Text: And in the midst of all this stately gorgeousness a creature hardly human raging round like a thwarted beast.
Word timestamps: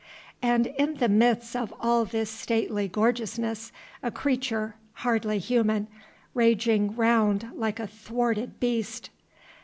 And 0.41 0.65
in 0.65 0.95
the 0.95 1.07
midst 1.07 1.55
of 1.55 1.71
all 1.79 2.05
this 2.05 2.31
stately 2.31 2.87
gorgeousness 2.87 3.71
a 4.01 4.09
creature 4.09 4.73
hardly 4.93 5.37
human 5.37 5.87
raging 6.33 6.95
round 6.95 7.51
like 7.53 7.79
a 7.79 7.85
thwarted 7.85 8.59
beast. 8.59 9.11